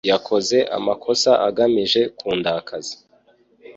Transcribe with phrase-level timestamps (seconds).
[0.11, 2.95] Yakoze amakosa agamije kundakaza.